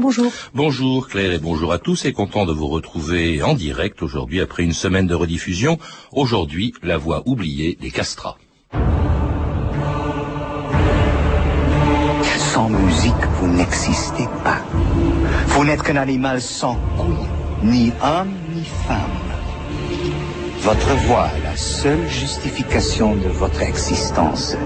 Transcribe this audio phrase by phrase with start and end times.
[0.00, 0.32] bonjour.
[0.54, 4.62] Bonjour Claire et bonjour à tous et content de vous retrouver en direct aujourd'hui après
[4.62, 5.78] une semaine de rediffusion.
[6.12, 8.38] Aujourd'hui, la voix oubliée des castrats.
[12.38, 14.62] Sans musique, vous n'existez pas.
[15.48, 17.28] Vous n'êtes qu'un animal sans couilles,
[17.62, 19.10] ni homme ni femme.
[20.60, 24.56] Votre voix est la seule justification de votre existence.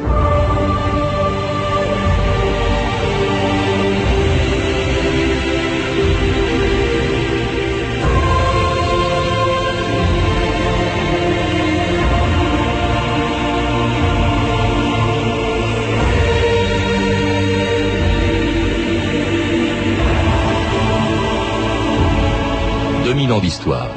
[23.21, 23.89] 2000 ans d'histoire.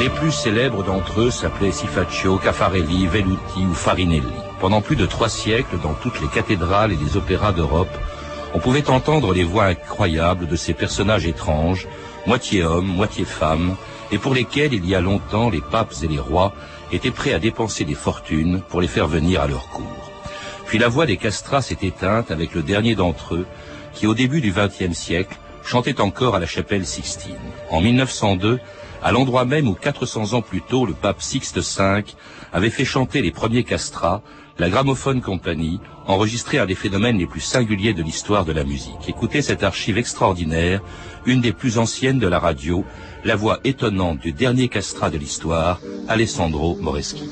[0.00, 4.26] Les plus célèbres d'entre eux s'appelaient Sifaccio, Caffarelli, Velluti ou Farinelli.
[4.60, 7.96] Pendant plus de trois siècles, dans toutes les cathédrales et les opéras d'Europe,
[8.54, 11.86] on pouvait entendre les voix incroyables de ces personnages étranges,
[12.26, 13.76] moitié hommes, moitié femmes,
[14.10, 16.54] et pour lesquels il y a longtemps les papes et les rois
[16.90, 20.07] étaient prêts à dépenser des fortunes pour les faire venir à leur cour.
[20.68, 23.46] Puis la voix des castrats s'est éteinte avec le dernier d'entre eux,
[23.94, 27.34] qui au début du XXe siècle chantait encore à la chapelle Sixtine.
[27.70, 28.60] En 1902,
[29.02, 32.04] à l'endroit même où 400 ans plus tôt le pape Sixte V
[32.52, 34.20] avait fait chanter les premiers castrats,
[34.58, 39.08] la Gramophone Company enregistrait un des phénomènes les plus singuliers de l'histoire de la musique.
[39.08, 40.82] Écoutez cette archive extraordinaire,
[41.24, 42.84] une des plus anciennes de la radio,
[43.24, 47.22] la voix étonnante du dernier castrat de l'histoire, Alessandro Moreschi.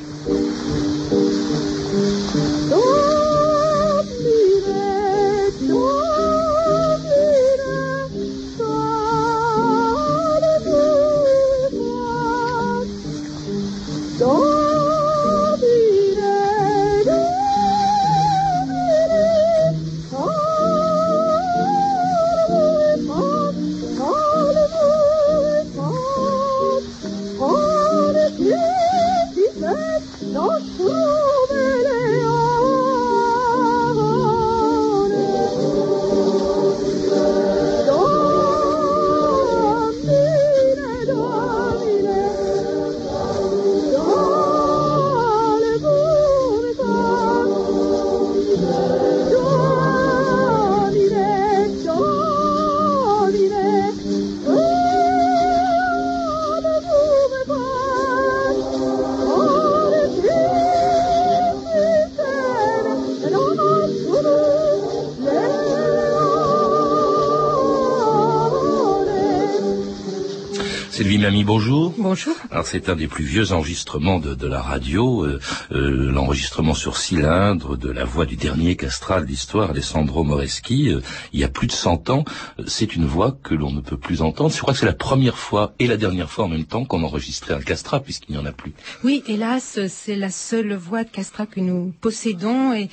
[72.07, 72.37] Bonjour.
[72.53, 75.41] Alors c'est un des plus vieux enregistrements de, la radio, euh,
[75.73, 81.01] euh, l'enregistrement sur cylindre de la voix du dernier castral d'histoire, Alessandro Moreschi, euh,
[81.33, 82.25] il y a plus de 100 ans.
[82.69, 84.53] C'est une voix que l'on ne peut plus entendre.
[84.55, 87.03] Je crois que c'est la première fois et la dernière fois en même temps qu'on
[87.03, 88.73] enregistrait un castrat, puisqu'il n'y en a plus.
[89.03, 92.89] Oui, hélas, c'est la seule voix de castrat que nous possédons et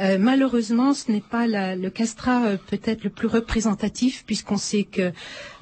[0.00, 5.12] euh, malheureusement, ce n'est pas le castrat euh, peut-être le plus représentatif, puisqu'on sait que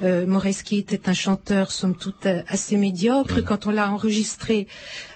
[0.03, 3.43] euh, Moreski était un chanteur, somme toute, assez médiocre.
[3.43, 4.67] Quand on l'a enregistré,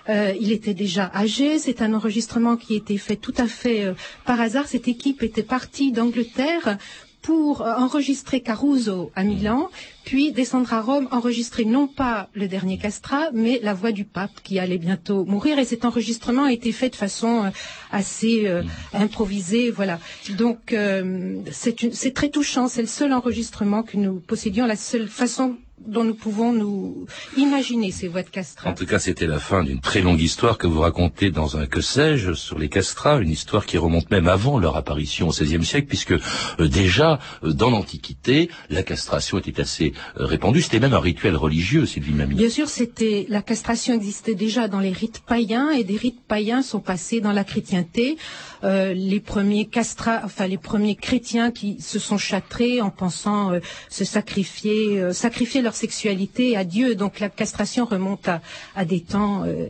[0.09, 1.59] il était déjà âgé.
[1.61, 3.95] C'est un enregistrement qui a été fait tout à fait
[4.25, 4.67] par hasard.
[4.67, 6.79] Cette équipe était partie d'Angleterre
[7.23, 9.69] pour enregistrer Caruso à Milan,
[10.05, 14.31] puis descendre à Rome, enregistrer non pas le dernier castrat, mais la voix du pape
[14.43, 15.59] qui allait bientôt mourir.
[15.59, 17.51] Et cet enregistrement a été fait de façon euh,
[17.91, 19.99] assez euh, improvisée, voilà.
[20.39, 22.69] Donc euh, c'est très touchant.
[22.69, 27.91] C'est le seul enregistrement que nous possédions, la seule façon dont nous pouvons nous imaginer
[27.91, 28.69] ces voix de castrats.
[28.69, 31.67] En tout cas, c'était la fin d'une très longue histoire que vous racontez dans un
[31.67, 35.65] que sais-je sur les castrats, une histoire qui remonte même avant leur apparition au XVIe
[35.65, 40.61] siècle, puisque euh, déjà euh, dans l'Antiquité, la castration était assez euh, répandue.
[40.63, 42.35] C'était même un rituel religieux, Sylvie Mamie.
[42.35, 46.63] Bien sûr, c'était la castration existait déjà dans les rites païens, et des rites païens
[46.63, 48.17] sont passés dans la chrétienté.
[48.63, 53.53] les premiers castrats, enfin les premiers chrétiens qui se sont châtrés en pensant
[53.89, 56.95] se sacrifier, sacrifier leur sexualité à Dieu.
[56.95, 58.29] Donc la castration remonte
[58.77, 59.69] à, des temps euh,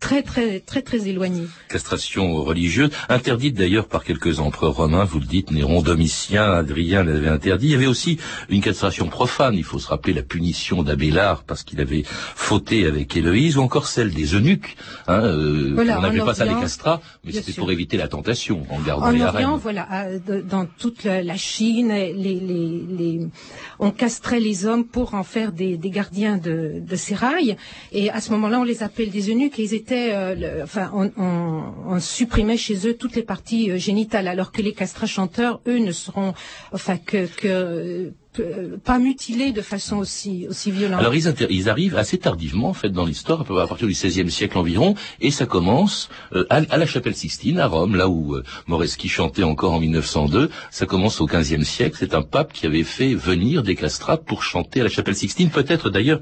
[0.00, 1.46] très très très très éloignés.
[1.68, 7.28] Castration religieuse, interdite d'ailleurs par quelques empereurs romains, vous le dites, Néron, Domitien, Adrien l'avait
[7.28, 7.68] interdit.
[7.68, 8.18] Il y avait aussi
[8.48, 13.16] une castration profane, il faut se rappeler la punition d'Abélard parce qu'il avait fauté avec
[13.16, 14.76] Héloïse, ou encore celle des eunuques.
[15.08, 18.80] Hein, euh, on n'avait pas ça des castrats, mais c'était pour éviter la tentation en
[18.80, 20.06] gardant en les Orient, voilà,
[20.48, 23.20] dans toute la, Chine, les, les, les,
[23.78, 27.56] on castrait les hommes pour en faire des, gardiens de, de rails.
[27.92, 31.98] Et à ce moment-là, on les appelle des eunuques et ils étaient euh, enfin, on,
[32.00, 35.92] supprimait chez eux toutes les parties euh, génitales, alors que les castrats chanteurs, eux, ne
[35.92, 36.34] seront,
[36.72, 38.12] enfin, que, que
[38.84, 41.00] pas mutilés de façon aussi, aussi violente.
[41.00, 44.94] Alors ils, arrivent assez tardivement en fait dans l'histoire, à partir du XVIe siècle environ,
[45.20, 49.42] et ça commence euh, à, la chapelle Sixtine à Rome, là où euh, Moreschi chantait
[49.42, 50.50] encore en 1902.
[50.70, 51.96] Ça commence au XVe siècle.
[51.98, 55.50] C'est un pape qui avait fait venir des castrats pour chanter à la chapelle Sixtine,
[55.50, 56.20] peut-être d'ailleurs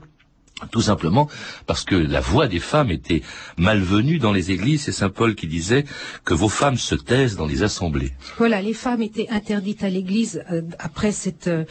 [0.70, 1.28] tout simplement
[1.66, 3.22] parce que la voix des femmes était
[3.56, 4.82] malvenue dans les églises.
[4.82, 5.84] C'est Saint Paul qui disait
[6.24, 8.12] que vos femmes se taisent dans les assemblées.
[8.38, 11.64] Voilà, les femmes étaient interdites à l'église euh, après cette, euh,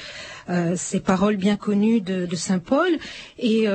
[0.75, 2.89] ces paroles bien connues de, Saint Paul.
[3.39, 3.65] Et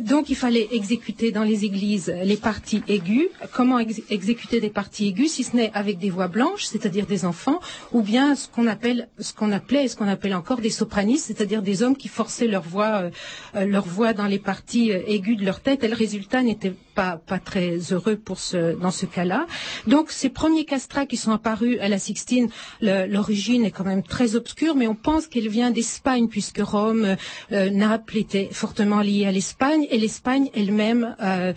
[0.00, 3.28] donc il fallait exécuter dans les églises les parties aiguës.
[3.52, 7.60] Comment exécuter des parties aiguës si ce n'est avec des voix blanches, c'est-à-dire des enfants,
[7.92, 11.26] ou bien ce qu'on appelle, ce qu'on appelait et ce qu'on appelle encore des sopranistes,
[11.26, 13.10] c'est-à-dire des hommes qui forçaient leur voix,
[13.54, 17.12] leur voix dans les partie euh, aiguë de leur tête et le résultat n'était pas,
[17.32, 19.46] pas très heureux pour ce, dans ce cas-là.
[19.86, 22.48] Donc ces premiers castrats qui sont apparus à la Sixtine,
[22.80, 27.16] l'origine est quand même très obscure, mais on pense qu'elle vient d'Espagne puisque Rome,
[27.52, 31.52] euh, Naples était fortement liée à l'Espagne et l'Espagne elle-même euh,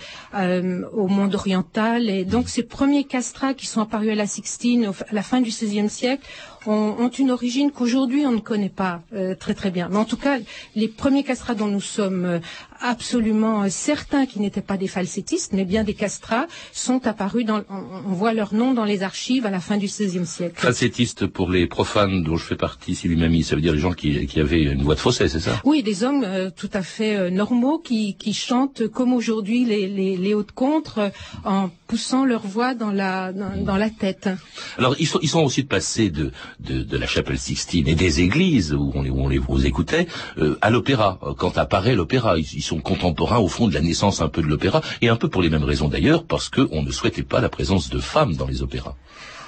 [0.93, 2.09] au monde oriental.
[2.09, 5.49] Et donc ces premiers castrats qui sont apparus à la Sixtine à la fin du
[5.49, 6.27] XVIe siècle
[6.65, 9.87] ont, ont une origine qu'aujourd'hui on ne connaît pas euh, très très bien.
[9.89, 10.37] Mais en tout cas,
[10.75, 12.39] les premiers castrats dont nous sommes euh,
[12.79, 18.11] absolument certains qui n'étaient pas des falsettistes, mais bien des castrats, sont apparus dans, on,
[18.13, 20.55] voit leur nom dans les archives à la fin du XVIe siècle.
[20.59, 23.93] Falsettistes pour les profanes dont je fais partie, Sylvie Mamie, ça veut dire les gens
[23.93, 25.61] qui, qui avaient une voix de fausset, c'est ça?
[25.63, 30.17] Oui, des hommes euh, tout à fait normaux qui, qui chantent comme aujourd'hui les, les,
[30.17, 31.11] les hautes contres
[31.45, 34.29] en poussant leur voix dans la, dans, la tête.
[34.77, 38.71] Alors ils sont, ils sont aussi passés de, de, la chapelle Sixtine et des églises
[38.73, 40.07] où on, on les écoutait
[40.37, 41.19] euh, à l'opéra.
[41.23, 44.47] Euh, quand apparaît l'opéra, ils, sont contemporains au fond de la naissance un peu de
[44.47, 47.49] l'opéra et un peu pour les mêmes raisons d'ailleurs parce qu'on ne souhaitait pas la
[47.49, 48.95] présence de femmes dans les opéras.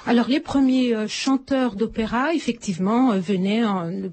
[0.05, 3.61] Alors les premiers euh, chanteurs d'opéra, effectivement, euh, venaient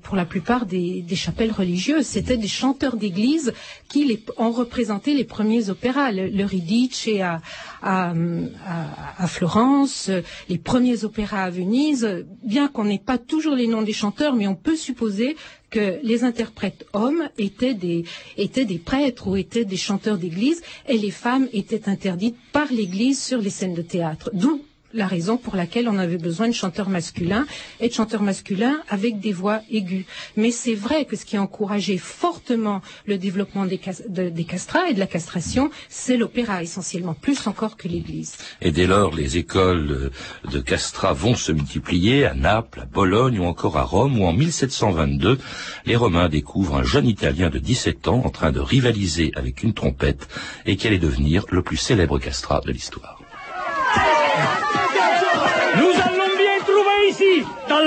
[0.02, 2.06] pour la plupart des, chapelles religieuses.
[2.06, 3.52] C'était des chanteurs d'église
[3.88, 6.12] qui les, ont représenté les premiers opéras.
[6.12, 7.40] Le, le Ridice à,
[7.82, 10.10] à, Florence,
[10.48, 12.24] les premiers opéras à Venise.
[12.44, 15.34] Bien qu'on n'ait pas toujours les noms des chanteurs, mais on peut supposer
[15.70, 18.04] que les interprètes hommes étaient des,
[18.36, 23.20] étaient des prêtres ou étaient des chanteurs d'église et les femmes étaient interdites par l'église
[23.22, 24.30] sur les scènes de théâtre.
[24.32, 24.60] D'où
[24.92, 27.46] la raison pour laquelle on avait besoin de chanteurs masculins
[27.80, 30.04] et de chanteurs masculins avec des voix aiguës.
[30.36, 34.98] Mais c'est vrai que ce qui a encouragé fortement le développement des, castrats et de
[34.98, 38.36] la castration, c'est l'opéra essentiellement, plus encore que l'Église.
[38.60, 40.10] Et dès lors, les écoles
[40.50, 44.32] de castrats vont se multiplier à Naples, à Bologne ou encore à Rome, où en
[44.32, 45.38] 1722,
[45.86, 49.74] les Romains découvrent un jeune Italien de 17 ans en train de rivaliser avec une
[49.74, 50.28] trompette
[50.66, 53.20] et qui allait devenir le plus célèbre castrat de l'histoire.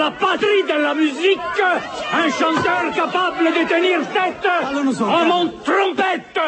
[0.03, 1.59] La patrie de la musique,
[2.13, 6.39] un chanteur capable de tenir tête à mon trompette.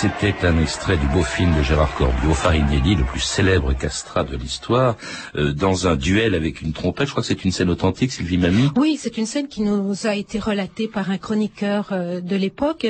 [0.00, 4.34] C'était un extrait du beau film de Gérard Corbiot, Farinelli, le plus célèbre castrat de
[4.34, 4.96] l'histoire,
[5.34, 7.08] euh, dans un duel avec une trompette.
[7.08, 8.70] Je crois que c'est une scène authentique, Sylvie Mamie.
[8.76, 12.86] Oui, c'est une scène qui nous a été relatée par un chroniqueur euh, de l'époque.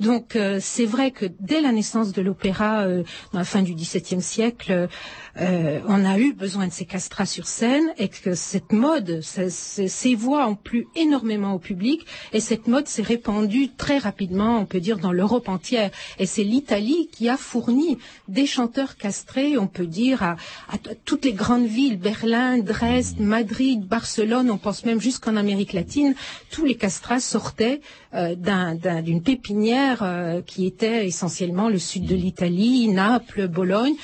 [0.00, 4.22] Donc euh, c'est vrai que dès la naissance de l'opéra, dans la fin du XVIIe
[4.22, 4.88] siècle,
[5.36, 10.48] on a eu besoin de ces castrats sur scène et que cette mode, ces voix
[10.48, 14.98] ont plu énormément au public et cette mode s'est répandue très rapidement, on peut dire,
[14.98, 15.90] dans l'Europe entière.
[16.18, 20.36] Et c'est l'Italie qui a fourni des chanteurs castrés, on peut dire, à,
[21.04, 26.14] toutes les grandes villes, Berlin, Dresde, Madrid, Barcelone, on pense même jusqu'en Amérique latine,
[26.52, 27.80] tous les castrats sortaient
[28.14, 28.36] euh,
[29.02, 33.96] d'une pépinière euh, qui était essentiellement le sud de l'Italie, Naples, Bologne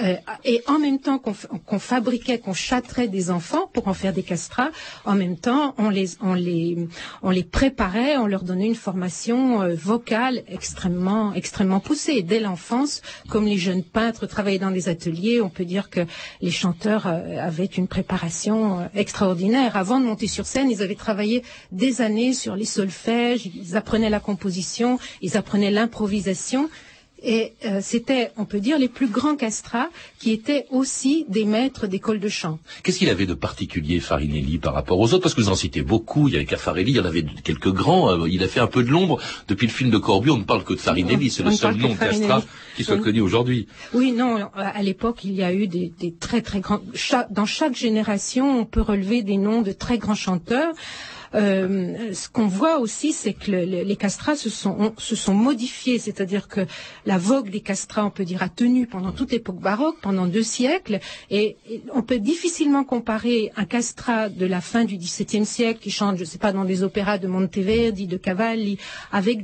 [0.00, 4.22] Euh, et en même temps qu'on fabriquait, qu'on châtrait des enfants pour en faire des
[4.22, 4.70] castrats,
[5.04, 6.88] en même temps on les, on les,
[7.22, 12.22] on les préparait, on leur donnait une formation euh, vocale extrêmement, extrêmement poussée.
[12.22, 16.00] dès l'enfance, comme les jeunes peintres travaillaient dans des ateliers, on peut dire que
[16.40, 19.76] les chanteurs euh, avaient une préparation extraordinaire.
[19.76, 24.10] Avant de monter sur scène, ils avaient travaillé des années sur les solfèges, ils apprenaient
[24.10, 26.70] la composition, ils apprenaient l'improvisation.
[27.24, 29.88] Et euh, c'était, on peut dire, les plus grands castrats
[30.18, 32.58] qui étaient aussi des maîtres d'école de chant.
[32.82, 35.22] Qu'est-ce qu'il avait de particulier, Farinelli, par rapport aux autres?
[35.22, 36.28] Parce que vous en citez beaucoup.
[36.28, 38.10] Il y avait Caffarelli, il y en avait quelques grands.
[38.10, 39.20] Euh, il a fait un peu de l'ombre.
[39.48, 41.30] Depuis le film de Corbu, on ne parle que de Farinelli.
[41.30, 42.42] C'est le seul nom de castrat
[42.76, 43.68] qui soit connu aujourd'hui.
[43.94, 44.48] Oui, non.
[44.54, 46.80] À l'époque, il y a eu des, des très très grands.
[47.30, 50.72] dans chaque génération, on peut relever des noms de très grands chanteurs.
[51.34, 56.66] Euh, ce qu'on voit aussi, c'est que les castrats se sont, modifiés, c'est-à-dire que
[57.06, 60.42] la vogue des castrats, on peut dire, a tenu pendant toute l'époque baroque, pendant deux
[60.42, 61.56] siècles, et,
[61.94, 66.22] on peut difficilement comparer un castrat de la fin du XVIIe siècle qui chante, je
[66.22, 68.78] ne sais pas, dans des opéras de Monteverdi, de Cavalli,
[69.10, 69.42] avec,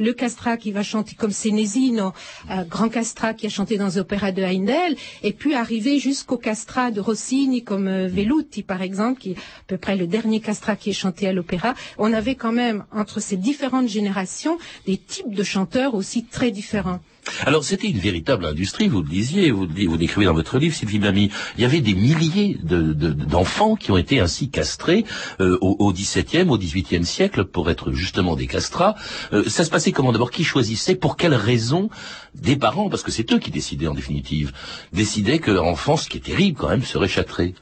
[0.00, 2.12] le castrat qui va chanter comme Senesino,
[2.50, 6.38] euh, grand castrat qui a chanté dans les opéras de Heindel, et puis arriver jusqu'au
[6.38, 10.40] castrat de Rossini comme euh, Velluti, par exemple, qui est à peu près le dernier
[10.40, 14.56] castrat qui est chanter à l'opéra, on avait quand même entre ces différentes générations
[14.86, 17.00] des types de chanteurs aussi très différents.
[17.46, 20.98] Alors c'était une véritable industrie, vous le disiez, vous, vous décrivez dans votre livre, Sylvie
[20.98, 21.30] Mami.
[21.56, 25.04] Il y avait des milliers d'enfants qui ont été ainsi castrés
[25.40, 28.94] euh, au, XVIIe, au XVIIIe siècle pour être justement des castrats.
[29.32, 30.94] Euh, ça se passait comment D'abord, qui choisissait?
[30.94, 31.88] Pour quelles raisons
[32.34, 34.52] Des parents, parce que c'est eux qui décidaient en définitive,
[34.92, 37.54] décidaient que l'enfant, ce qui est terrible quand même, serait châtré?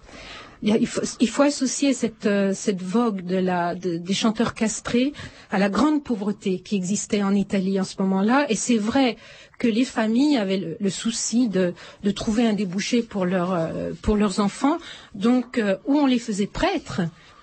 [0.62, 5.12] Il faut, associer cette, euh, vogue des chanteurs castrés
[5.50, 8.46] à la grande pauvreté qui existait en Italie en ce moment-là.
[8.48, 9.16] Et c'est vrai
[9.58, 11.74] que les familles avaient le, souci de,
[12.14, 14.78] trouver un débouché pour, euh, pour leurs enfants.
[15.14, 17.00] Donc, euh, où on les faisait prêtres,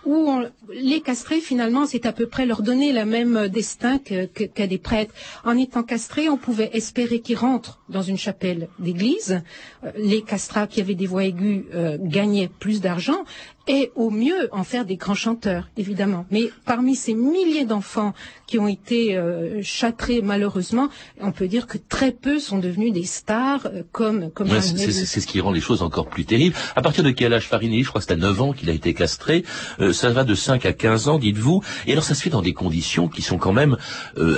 [0.09, 0.41] où
[0.73, 5.13] les castrés, finalement, c'est à peu près leur donner le même destin qu'à des prêtres.
[5.45, 9.41] En étant castrés, on pouvait espérer qu'ils rentrent dans une chapelle d'église.
[9.83, 13.23] Euh, les castrats qui avaient des voix aiguës euh, gagnaient plus d'argent
[13.69, 16.25] et au mieux en faire des grands chanteurs, évidemment.
[16.31, 18.13] Mais parmi ces milliers d'enfants
[18.47, 20.89] qui ont été euh, châtrés malheureusement,
[21.21, 25.27] on peut dire que très peu sont devenus des stars euh, comme comme C'est ce
[25.27, 26.55] qui rend les choses encore plus terribles.
[26.75, 28.73] À partir de quel âge Farinelli Je crois que c'est à 9 ans qu'il a
[28.73, 29.45] été castré.
[29.79, 31.61] Euh, ça va de 5 à 15 ans, dites-vous.
[31.85, 33.77] Et alors ça se fait dans des conditions qui sont quand même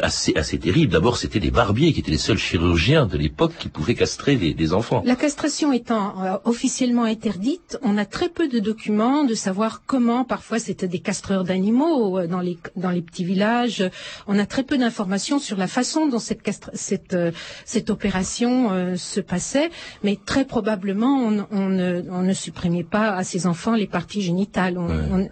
[0.03, 0.91] assez assez terribles.
[0.91, 4.53] D'abord, c'était des barbiers qui étaient les seuls chirurgiens de l'époque qui pouvaient castrer des,
[4.53, 5.01] des enfants.
[5.05, 10.59] La castration étant officiellement interdite, on a très peu de documents de savoir comment, parfois
[10.59, 13.83] c'était des castreurs d'animaux euh, dans les, dans les petits villages.
[14.27, 16.41] On a très peu d'informations sur la façon dont cette,
[16.73, 17.31] cette, euh,
[17.65, 19.69] cette opération euh, se passait,
[20.03, 24.21] mais très probablement on, on, ne, on, ne, supprimait pas à ces enfants les parties
[24.21, 24.77] génitales.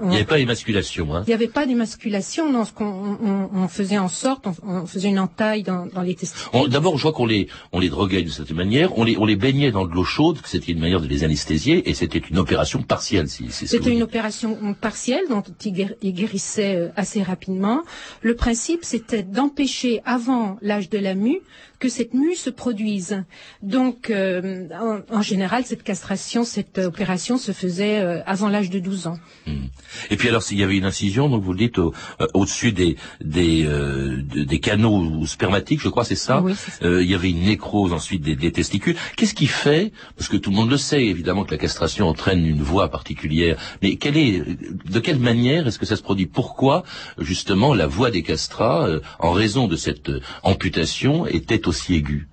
[0.02, 1.16] il n'y avait pas d'émasculation.
[1.16, 1.24] Hein.
[1.26, 2.52] Il n'y avait pas d'émasculation.
[2.52, 3.18] Non, ce qu'on
[3.54, 6.70] on, faisait en sorte, on, faisait une entaille dans, dans les testicules.
[6.70, 9.36] D'abord, je vois qu'on les, on les droguait de cette manière, on les, on les
[9.36, 12.82] baignait dans de l'eau chaude, c'était une manière de les anesthésier, et c'était une opération
[12.82, 13.30] partielle.
[13.30, 17.84] Si, si c'était une opération partielle dont il guérissait euh, assez rapidement.
[18.24, 21.40] Le principe, c'était d'empêcher avant l'âge de la mue
[21.80, 23.24] que cette mue se produise.
[23.62, 24.68] Donc, euh,
[25.10, 29.20] en, général, cette castration, cette opération se faisait euh, avant l'âge de 12 ans.
[29.48, 29.68] Hmm.
[30.10, 31.80] Et puis alors, s'il y avait une incision, donc vous le dites,
[32.34, 33.68] au-dessus des, des,
[34.36, 38.36] des canaux spermatiques, je crois, c'est ça, oui, il y avait une nécrose ensuite des,
[38.36, 38.96] des testicules.
[39.16, 42.46] Qu'est-ce qui fait, parce que tout le monde le sait, évidemment, que la castration entraîne
[42.46, 44.44] une voix particulière, mais quelle est,
[44.90, 46.26] de quelle manière est-ce que ça se produit?
[46.26, 46.84] Pourquoi
[47.18, 52.26] justement la voix des castrats, euh, en raison de cette euh, amputation, était aussi aiguë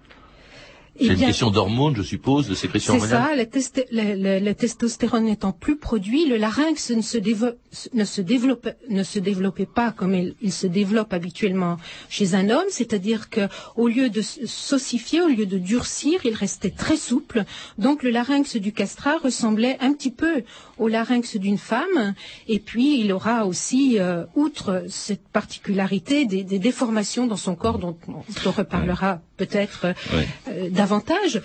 [0.98, 3.48] c'est une question d'hormones, je suppose, de sécrétion hormonale.
[3.52, 3.82] C'est ça.
[3.92, 7.18] Le, testostérone n'étant plus produit, le larynx ne se,
[7.94, 11.76] ne se, développe, ne se développait pas comme il, se développe habituellement
[12.08, 16.70] chez un homme, c'est-à-dire que au lieu de s'ossifier, au lieu de durcir, il restait
[16.70, 17.44] très souple.
[17.78, 20.42] Donc le larynx du castrat ressemblait un petit peu
[20.78, 22.14] au larynx d'une femme.
[22.48, 27.96] Et puis il aura aussi, euh, outre cette particularité, des, déformations dans son corps dont
[28.08, 29.88] on reparlera peut-être
[30.56, 31.40] euh, davantage,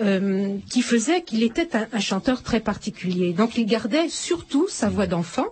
[0.00, 3.32] euh, qui faisait qu'il était un, chanteur très particulier.
[3.32, 5.46] Donc il gardait surtout sa voix d'enfant,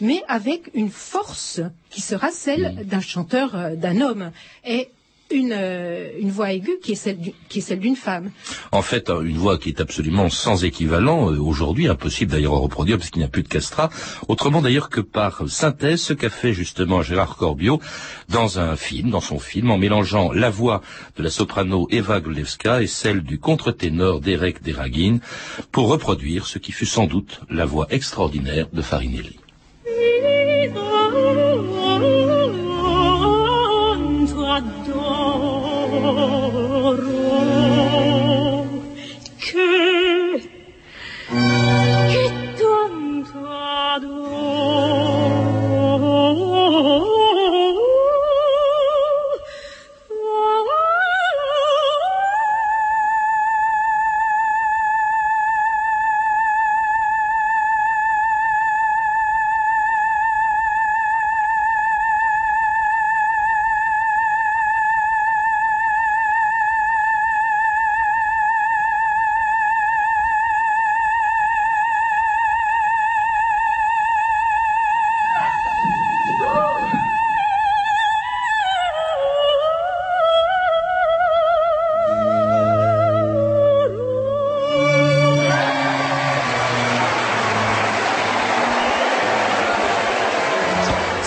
[0.00, 4.30] mais avec une force qui sera celle d'un chanteur, euh, d'un homme.
[4.64, 4.88] Et
[5.32, 8.30] une, euh, une voix aiguë qui est celle d'une femme.
[8.70, 12.58] En fait, hein, une voix qui est absolument sans équivalent euh, aujourd'hui, impossible d'ailleurs à
[12.58, 13.90] reproduire parce qu'il n'y a plus de castrat.
[14.28, 17.80] Autrement d'ailleurs que par synthèse, ce qu'a fait justement Gérard Corbiot
[18.28, 20.82] dans un film, dans son film, en mélangeant la voix
[21.16, 25.18] de la soprano Eva Glewska et celle du contre-ténor Derek Deragin
[25.70, 29.41] pour reproduire ce qui fut sans doute la voix extraordinaire de Farinelli.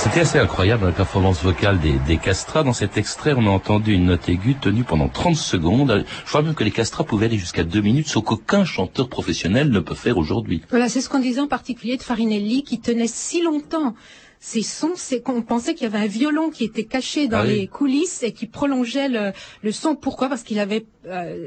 [0.05, 2.63] C'était assez incroyable la performance vocale des, des castrats.
[2.63, 6.05] Dans cet extrait, on a entendu une note aiguë tenue pendant 30 secondes.
[6.23, 9.69] Je crois même que les castrats pouvaient aller jusqu'à deux minutes, ce qu'aucun chanteur professionnel
[9.71, 10.61] ne peut faire aujourd'hui.
[10.69, 13.95] Voilà, c'est ce qu'on disait en particulier de Farinelli, qui tenait si longtemps
[14.39, 17.43] ces sons, c'est qu'on pensait qu'il y avait un violon qui était caché dans Ah
[17.47, 17.55] oui.
[17.61, 19.31] les coulisses et qui prolongeait le,
[19.63, 19.95] le son.
[19.95, 20.29] Pourquoi?
[20.29, 20.85] Parce qu'il avait,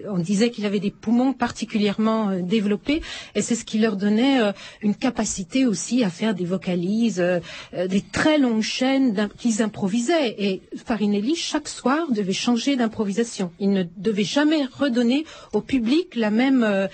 [0.09, 3.03] on disait qu'il avait des poumons particulièrement euh, développés
[3.35, 7.41] et c'est ce qui leur donnait euh, une capacité aussi à faire des vocalises, euh,
[7.75, 10.35] euh, des très longues chaînes qu'ils improvisaient.
[10.38, 13.53] Et Farinelli, chaque soir, devait changer d'improvisation.
[13.59, 16.88] Il ne devait jamais redonner au public la même, euh,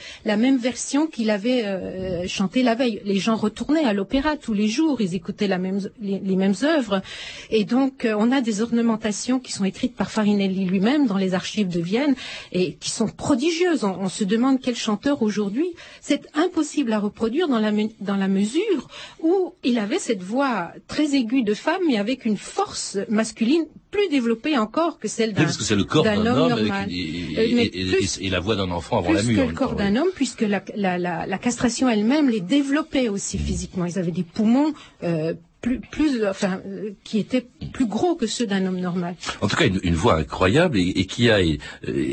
[0.60, 3.00] version qu'il avait euh, chantée la veille.
[3.04, 7.02] Les gens retournaient à l'opéra tous les jours, ils écoutaient les, mêmes œuvres.
[7.50, 11.34] Et donc, euh, on a des ornementations qui sont écrites par Farinelli lui-même dans les
[11.34, 12.14] archives de Vienne
[12.54, 13.82] et qui sont prodigieuses.
[13.84, 15.66] On, on se demande quel chanteur aujourd'hui.
[16.00, 18.88] C'est impossible à reproduire dans la, dans la mesure
[19.20, 24.08] où il avait cette voix très aiguë de femme, mais avec une force masculine plus
[24.08, 26.64] développée encore que celle Oui, d'un parce que c'est le corps d'un homme homme avec
[26.66, 26.88] normal.
[26.90, 29.28] une- et, Euh, mais et- et- plus- et la voix d'un enfant avant la plus
[29.28, 29.36] mue.
[29.36, 33.38] que le corps d'un homme, puisque la, la, la, la castration elle-même les développait aussi
[33.38, 33.84] physiquement.
[33.84, 35.34] Ils avaient des poumons euh,
[35.64, 36.60] plus, plus, enfin,
[37.04, 39.16] qui étaient plus gros que ceux d'un homme normal.
[39.40, 41.58] En tout cas, une, voix incroyable et, qui a et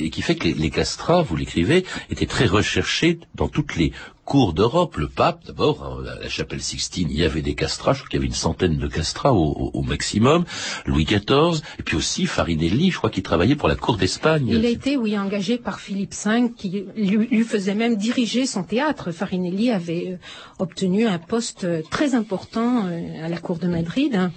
[0.10, 3.92] qui fait que les, les castrats, vous l'écrivez, étaient très recherchés dans toutes les
[4.32, 4.96] cours d'Europe.
[4.96, 7.91] Le pape, d'abord, hein, la, chapelle Sixtine, il y avait des castrats.
[7.91, 10.46] Je crois qu'il y avait une centaine de castrats au, maximum.
[10.86, 14.48] Louis XIV, et puis aussi Farinelli, je crois qu'il travaillait pour la cour d'Espagne.
[14.48, 18.63] Il a été, oui, engagé par Philippe V, qui lui, lui faisait même diriger son
[18.63, 19.12] théâtre.
[19.12, 20.17] Farinelli avait euh,
[20.60, 24.15] obtenu un poste euh, très important euh, à la cour de Madrid.
[24.15, 24.32] hein.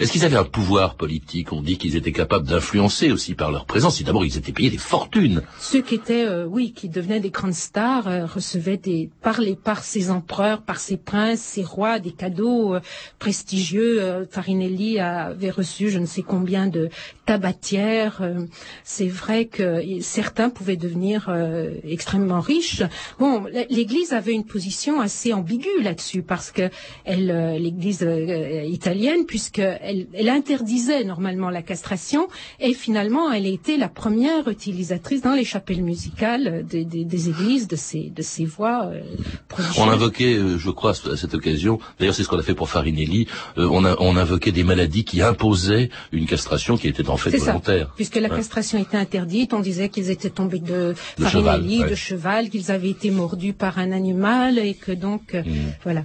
[0.00, 1.52] Est-ce qu'ils avaient un pouvoir politique?
[1.52, 4.00] On dit qu'ils étaient capables d'influencer aussi par leur présence.
[4.00, 5.42] Et d'abord, ils étaient payés des fortunes.
[5.58, 9.56] Ceux qui étaient, euh, oui, qui devenaient des grandes stars, euh, recevaient des, par les,
[9.56, 12.80] par ses empereurs, par ses princes, ses rois, des cadeaux euh,
[13.18, 14.26] prestigieux.
[14.30, 16.88] Farinelli avait reçu je ne sais combien de
[17.26, 18.22] tabatières.
[18.84, 21.30] C'est vrai que certains pouvaient devenir
[21.84, 22.82] extrêmement riches.
[23.18, 26.70] Bon, l'Église avait une position assez ambiguë là-dessus parce que
[27.06, 28.06] l'Église
[28.66, 29.60] italienne, puisque
[29.90, 32.22] elle, elle interdisait normalement la castration,
[32.60, 37.28] et finalement elle a été la première utilisatrice dans les chapelles musicales des, des, des
[37.28, 39.00] églises de ces, de ces voix euh.
[39.78, 42.68] On invoquait, euh, je crois, à cette occasion, d'ailleurs c'est ce qu'on a fait pour
[42.68, 43.26] Farinelli,
[43.58, 47.30] euh, on, a, on invoquait des maladies qui imposaient une castration qui était en fait
[47.38, 47.46] ça.
[47.52, 47.92] volontaire.
[47.96, 48.36] Puisque la Ouais.
[48.36, 51.90] castration était interdite, on disait qu'ils étaient tombés de, De Farinelli, cheval, ouais.
[51.90, 55.72] de cheval, qu'ils avaient été mordus par un animal et que donc, euh, Mhm.
[55.82, 56.02] voilà.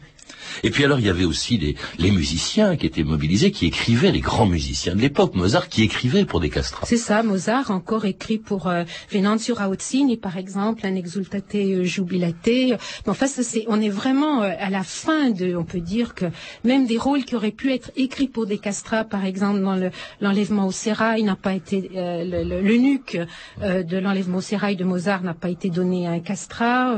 [0.63, 4.11] Et puis alors il y avait aussi les, les musiciens qui étaient mobilisés, qui écrivaient,
[4.11, 6.85] les grands musiciens de l'époque, Mozart, qui écrivait pour des castrats.
[6.85, 12.35] C'est ça, Mozart encore écrit pour euh, Venanzio Rauzzini, par exemple, un exultate euh, jubilate.
[12.45, 16.15] Mais enfin, ça, c'est, on est vraiment euh, à la fin de, on peut dire
[16.15, 16.25] que
[16.63, 19.91] même des rôles qui auraient pu être écrits pour des castrats, par exemple, dans le,
[20.21, 23.17] l'enlèvement au sérail, n'a pas été, euh, le, le, l'eunuque
[23.61, 26.95] euh, de l'enlèvement au sérail de Mozart n'a pas été donné à un castrat.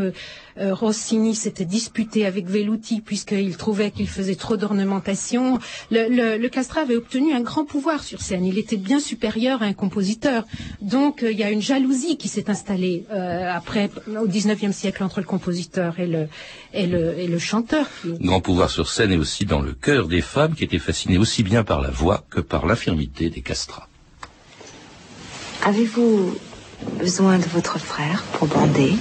[0.59, 5.59] Euh, Rossini s'était disputé avec Velluti puisqu'il trouvait qu'il faisait trop d'ornementation.
[5.91, 8.45] Le, le, le castrat avait obtenu un grand pouvoir sur scène.
[8.45, 10.45] Il était bien supérieur à un compositeur.
[10.81, 13.89] Donc euh, il y a une jalousie qui s'est installée euh, après
[14.19, 16.27] au XIXe siècle entre le compositeur et le
[16.73, 17.85] et le, et le chanteur.
[18.01, 21.17] qui- Grand pouvoir sur scène et aussi dans le cœur des femmes qui étaient fascinées
[21.17, 23.87] aussi bien par la voix que par l'infirmité des castrats.
[25.63, 26.35] Avez-vous
[26.99, 28.93] besoin de votre frère pour bander?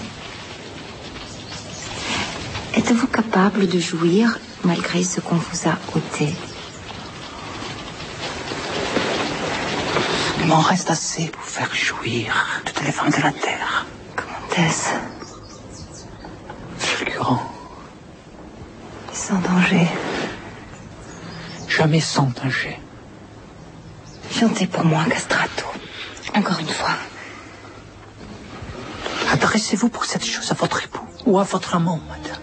[2.76, 6.34] Êtes-vous capable de jouir malgré ce qu'on vous a ôté?
[10.40, 13.86] Il m'en reste assez pour faire jouir toutes les femmes de la terre.
[14.14, 14.90] Comment est-ce?
[16.78, 17.42] Fulgurant,
[19.12, 19.86] Sans danger.
[21.68, 22.78] jamais sans danger.
[24.30, 25.64] Chantez pour moi, Castrato.
[26.34, 26.94] Encore une fois.
[29.32, 32.35] Adressez-vous pour cette chose à votre époux ou à votre amant, madame.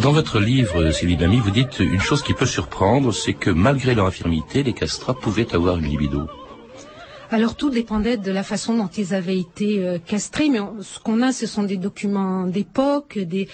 [0.00, 3.94] Dans, votre livre, Sylvie Lamy, vous dites une chose qui peut surprendre, c'est que malgré
[3.94, 6.26] leur infirmité, les castrats pouvaient avoir une libido.
[7.32, 11.22] Alors tout dépendait de la façon dont ils avaient été euh, castrés, mais ce qu'on
[11.22, 13.48] a, ce sont des documents d'époque, des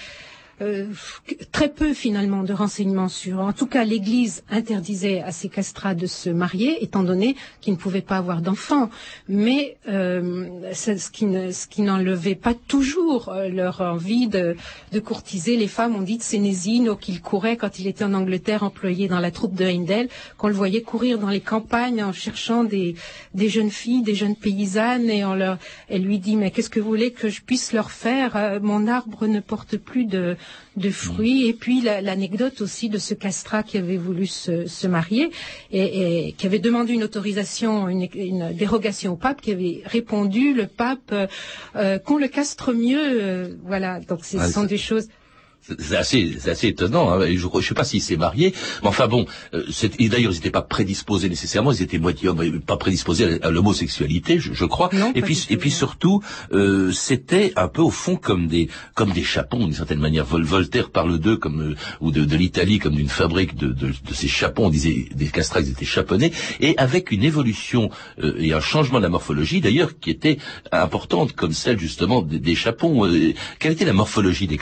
[1.53, 3.41] très peu finalement de renseignements sur.
[3.41, 7.79] En tout cas, l'Église interdisait à ces castrats de se marier, étant donné qu'ils ne
[7.79, 8.91] pouvaient pas avoir d'enfants.
[9.29, 14.57] Mais euh, ce qui n'enlevait pas toujours euh, leur envie de,
[15.05, 15.95] courtiser les femmes.
[15.97, 19.55] On dit de Sénésine qu'il courait quand il était en Angleterre, employé dans la troupe
[19.55, 22.97] de Heindel, qu'on le voyait courir dans les campagnes en cherchant des,
[23.37, 26.89] jeunes filles, des jeunes paysannes, et on leur, elle lui dit mais qu'est-ce que vous
[26.89, 28.37] voulez que je puisse leur faire?
[28.37, 30.37] Euh, Mon arbre ne porte plus de,
[30.77, 31.49] de fruits.
[31.49, 35.31] Et puis la- l'anecdote aussi de ce castrat qui avait voulu se, se marier
[35.73, 40.55] et, et qui avait demandé une autorisation, une, une dérogation au pape, qui avait répondu
[40.55, 41.27] le pape euh,
[41.77, 43.01] euh, qu'on le castre mieux.
[43.03, 45.09] euh, voilà, donc ce sont des choses.
[45.79, 47.11] C'est assez, assez étonnant.
[47.13, 47.27] hein.
[47.29, 49.27] Je ne sais pas s'il s'est marié, mais enfin bon.
[49.53, 49.65] euh,
[49.99, 51.73] et D'ailleurs, ils n'étaient pas prédisposés nécessairement.
[51.73, 54.89] Ils étaient moitié hommes, et pas prédisposés à l'homosexualité, je, je crois.
[54.95, 59.13] Non, et puis, et puis surtout, euh, c'était un peu au fond comme des, comme
[59.13, 60.25] des chapons d'une certaine manière.
[60.25, 63.89] Vol- Voltaire parle d'eux comme euh, ou de, de l'Italie comme d'une fabrique de, de,
[63.89, 64.67] de ces chapons.
[64.67, 67.91] On disait des castrats, ils étaient chaponnés, et avec une évolution
[68.23, 70.39] euh, et un changement de la morphologie, d'ailleurs, qui était
[70.73, 73.05] importante, comme celle justement des, des chapons.
[73.07, 74.57] Euh, quelle était la morphologie des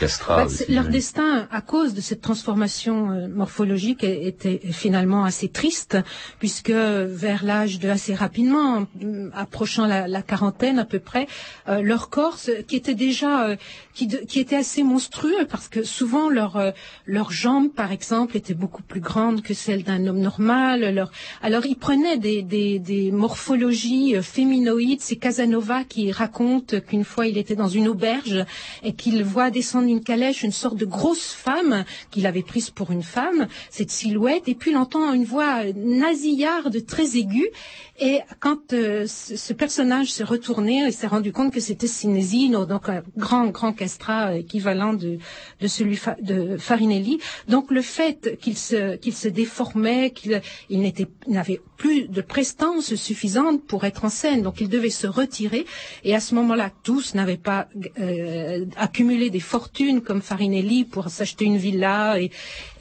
[0.48, 5.98] Sylvain leur destin, à cause de cette transformation euh, morphologique, était finalement assez triste,
[6.38, 11.26] puisque vers l'âge de assez rapidement, mm, approchant la, quarantaine à peu près,
[11.68, 13.56] euh, leur corps, qui était déjà, euh,
[13.96, 16.70] qui, était assez monstrueux, parce que souvent leur, euh,
[17.06, 20.94] leurs jambes, par exemple, étaient beaucoup plus grandes que celles d'un homme normal.
[20.94, 21.10] Leur...
[21.42, 25.00] Alors ils prenaient des, des, des morphologies euh, féminoïdes.
[25.00, 28.44] C'est Casanova qui raconte qu'une fois il était dans une auberge
[28.82, 32.90] et qu'il voit descendre une calèche une sorte de grosse femme qu'il avait prise pour
[32.90, 37.50] une femme, cette silhouette, et puis il entend une voix nasillarde très aiguë.
[37.98, 42.90] Et quand euh, ce, personnage s'est retourné, il s'est rendu compte que c'était Sinesino, donc
[42.90, 45.18] un grand, grand castrat euh, équivalent de,
[45.60, 47.20] de celui de Farinelli.
[47.48, 50.92] Donc le fait qu'il se, qu'il se déformait, qu'il il
[51.26, 55.64] n'avait plus de prestance suffisante pour être en scène, donc il devait se retirer.
[56.04, 61.44] Et à ce moment-là, tous n'avaient pas euh, accumulé des fortunes comme Farinelli pour s'acheter
[61.44, 62.30] une villa et,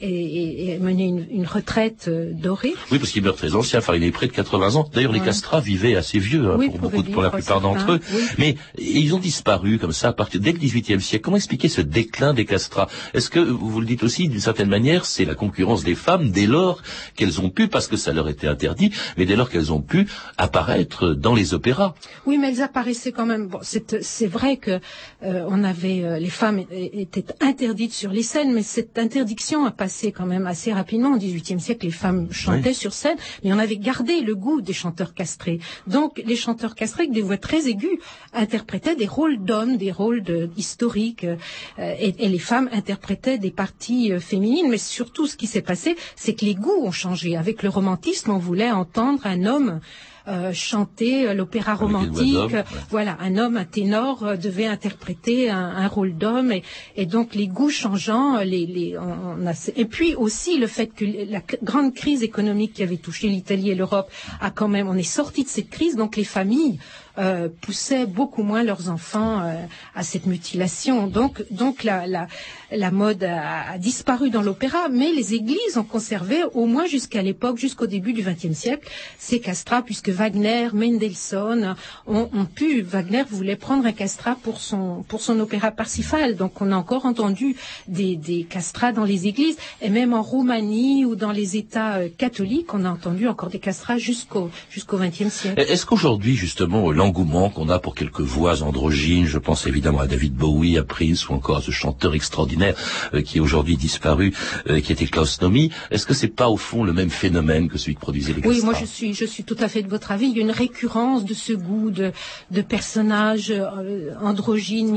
[0.00, 2.74] et, et- et mener une, une retraite euh, dorée.
[2.90, 4.88] Oui, parce qu'il meurt très ancien, enfin, il est près de 80 ans.
[4.92, 5.26] D'ailleurs, les Ouais.
[5.26, 8.00] castrats vivaient assez vieux hein, Oui, pour, pouvaient beaucoup, pour la plupart d'entre eux.
[8.12, 8.20] oui.
[8.38, 11.24] Mais ils ont disparu comme ça à partir dès le XVIIIe siècle.
[11.24, 15.04] Comment expliquer ce déclin des castrats Est-ce que vous le dites aussi d'une certaine manière,
[15.04, 16.82] c'est la concurrence des femmes dès lors
[17.14, 20.06] qu'elles ont pu, parce que ça leur était interdit, mais dès lors qu'elles ont pu
[20.38, 21.94] apparaître dans les opéras?
[22.26, 23.48] Oui, mais elles apparaissaient quand même.
[23.48, 24.80] Bon, c'est vrai que
[25.22, 29.70] euh, on avait euh, les femmes étaient interdites sur les scènes, mais cette interdiction a
[29.70, 31.86] passé quand même assez rapidement au XVIIIe siècle.
[31.86, 35.58] Les femmes chantaient sur scène, mais on avait gardé le goût des chanteurs castrés.
[35.86, 37.98] Donc, les chanteurs castrés avec des voix très aiguës
[38.32, 41.36] interprétaient des rôles d'hommes, des rôles de, historiques, euh,
[41.78, 44.68] et, et les femmes interprétaient des parties euh, féminines.
[44.70, 47.36] Mais surtout, ce qui s'est passé, c'est que les goûts ont changé.
[47.36, 49.80] Avec le romantisme, on voulait entendre un homme
[50.28, 52.52] euh, chanter euh, l'opéra romantique.
[52.52, 52.64] ouais.
[52.90, 56.62] Voilà, un homme, un ténor euh, devait interpréter un, un rôle d'homme et,
[56.96, 60.88] et donc les goûts changeant, euh, les, les, on, a, et puis aussi le fait
[60.88, 64.10] que la grande crise économique qui avait touché l'Italie et l'Europe
[64.40, 66.78] a quand même, on est sorti de cette crise, donc les familles
[67.18, 69.54] euh, poussaient beaucoup moins leurs enfants euh,
[69.94, 71.06] à cette mutilation.
[71.06, 72.26] Donc, donc la, la,
[72.70, 77.58] la mode a, disparu dans l'opéra, mais les églises ont conservé, au moins jusqu'à l'époque,
[77.58, 81.76] jusqu'au début du XXe siècle, ces castrats, puisque Wagner, Mendelssohn
[82.06, 82.82] ont, ont, pu.
[82.82, 86.36] Wagner voulait prendre un castrat pour son, pour son opéra Parsifal.
[86.36, 91.04] Donc, on a encore entendu des, des castrats dans les églises, et même en Roumanie
[91.04, 95.28] ou dans les États euh, catholiques, on a entendu encore des castrats jusqu'au jusqu'au XXe
[95.28, 95.60] siècle.
[95.60, 100.34] Est-ce qu'aujourd'hui, justement, l'engouement qu'on a pour quelques voix androgynes, je pense évidemment à David
[100.34, 104.32] Bowie, à Prince ou encore à ce chanteur extraordinaire euh, qui est aujourd'hui disparu,
[104.68, 107.78] euh, qui était Klaus Nomi, est-ce que c'est pas au fond le même phénomène que
[107.78, 110.10] celui que produisait les Oui, moi je suis, je suis tout à fait de votre
[110.12, 110.26] avis.
[110.26, 112.12] Il y a une récurrence de ce goût de,
[112.50, 114.96] de personnages euh, androgynes.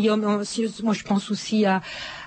[0.83, 1.81] Moi je pense aussi à,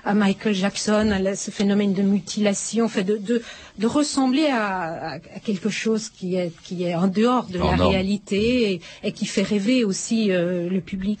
[0.05, 3.41] à Michael Jackson, à ce phénomène de mutilation, fait de, de,
[3.77, 8.73] de ressembler à, à, quelque chose qui est, qui est en dehors de la réalité
[8.73, 11.19] et, et qui fait rêver aussi euh, le public.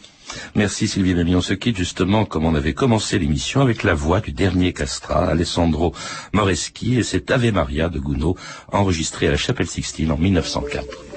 [0.55, 1.35] Merci Sylvie Mamie.
[1.35, 5.27] On se quitte justement comme on avait commencé l'émission avec la voix du dernier castrat,
[5.29, 5.93] Alessandro
[6.33, 8.35] Moreschi, et cet Ave Maria de Gounod,
[8.71, 11.12] enregistré à la Chapelle Sixtine en 1904.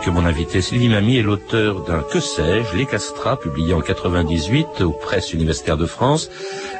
[0.00, 4.80] Que mon invité Sylvie Mamie est l'auteur d'un Que sais-je, Les Castrats, publié en 98
[4.80, 6.30] aux presses universitaires de France.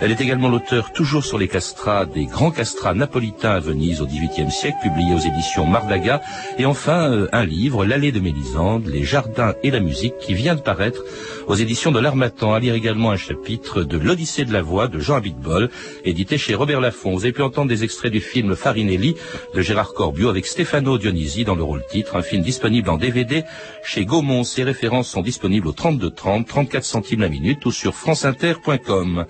[0.01, 4.07] Elle est également l'auteur, toujours sur les castrats, des grands castrats napolitains à Venise au
[4.07, 6.23] XVIIIe siècle, publié aux éditions Mardaga.
[6.59, 10.55] Et enfin, euh, un livre, L'allée de Mélisande, Les jardins et la musique, qui vient
[10.55, 11.03] de paraître
[11.47, 12.55] aux éditions de l'Armatan.
[12.55, 15.69] À lire également un chapitre de L'Odyssée de la voix de Jean Abitbol,
[16.05, 17.13] édité chez Robert Laffont.
[17.13, 19.17] Vous avez pu entendre des extraits du film Farinelli
[19.55, 23.45] de Gérard Corbiot avec Stefano Dionisi dans le rôle titre, un film disponible en DVD
[23.83, 24.45] chez Gaumont.
[24.45, 29.27] Ces références sont disponibles au 32 30, 34 centimes la minute ou sur franceinter.com.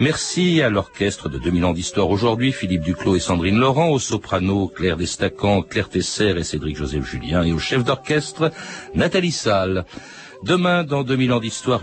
[0.00, 4.68] Merci à l'orchestre de 2000 ans d'histoire aujourd'hui, Philippe Duclos et Sandrine Laurent, au soprano
[4.68, 8.52] Claire Destacan, Claire Tesser et Cédric Joseph Julien, et au chef d'orchestre
[8.94, 9.86] Nathalie Salle.
[10.44, 11.80] Demain, dans 2000 ans d'histoire,